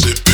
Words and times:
Zip. 0.00 0.29